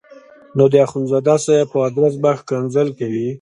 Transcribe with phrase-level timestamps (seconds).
[0.57, 3.27] نو د اخندزاده صاحب په ادرس به ښکنځل کوي.